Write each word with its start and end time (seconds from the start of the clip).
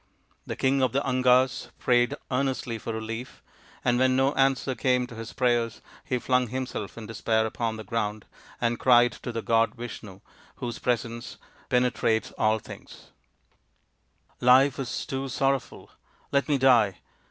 The 0.47 0.55
king 0.55 0.81
of 0.81 0.93
the 0.93 1.05
Angas 1.07 1.69
prayed 1.77 2.15
earnestly 2.31 2.79
for 2.79 2.91
relief, 2.91 3.43
and 3.85 3.99
when 3.99 4.15
no 4.15 4.33
answer 4.33 4.73
came 4.73 5.05
to 5.05 5.13
his 5.13 5.31
prayers 5.31 5.79
he 6.03 6.17
flung 6.17 6.47
himself 6.47 6.97
in 6.97 7.05
despair 7.05 7.45
upon 7.45 7.77
the 7.77 7.83
ground, 7.83 8.25
and 8.59 8.79
cried 8.79 9.11
to 9.11 9.31
the 9.31 9.43
god 9.43 9.75
Vishnu, 9.75 10.21
whose 10.55 10.79
presence 10.79 11.37
penetrates 11.69 12.31
all 12.39 12.57
things:" 12.57 13.11
Life 14.51 14.79
is 14.79 15.05
too 15.05 15.29
sorrowful; 15.29 15.91
let 16.31 16.49
me 16.49 16.57
die. 16.57 16.95